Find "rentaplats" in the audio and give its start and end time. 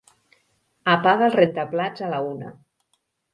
1.41-2.05